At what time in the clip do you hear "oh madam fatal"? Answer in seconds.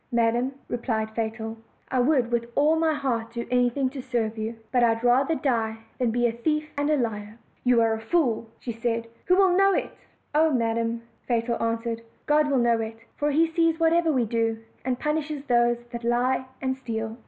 10.33-11.61